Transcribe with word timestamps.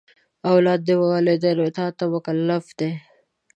اولاد 0.51 0.79
د 0.85 0.89
والدینو 1.01 1.61
اطاعت 1.69 1.93
ته 1.99 2.05
مکلف 2.13 2.65
دی. 2.79 2.91